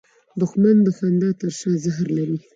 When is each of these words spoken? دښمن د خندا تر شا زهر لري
دښمن 0.41 0.77
د 0.83 0.87
خندا 0.97 1.29
تر 1.39 1.49
شا 1.59 1.71
زهر 1.83 2.07
لري 2.17 2.37